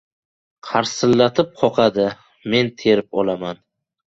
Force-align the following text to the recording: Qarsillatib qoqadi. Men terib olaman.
Qarsillatib 0.69 1.51
qoqadi. 1.59 2.07
Men 2.55 2.73
terib 2.81 3.23
olaman. 3.23 3.63